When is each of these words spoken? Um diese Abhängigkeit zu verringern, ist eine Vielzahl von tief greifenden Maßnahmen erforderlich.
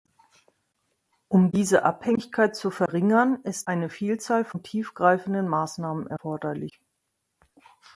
Um 1.29 1.51
diese 1.51 1.83
Abhängigkeit 1.85 2.55
zu 2.55 2.71
verringern, 2.71 3.39
ist 3.43 3.67
eine 3.67 3.87
Vielzahl 3.87 4.43
von 4.45 4.63
tief 4.63 4.95
greifenden 4.95 5.47
Maßnahmen 5.47 6.07
erforderlich. 6.07 6.81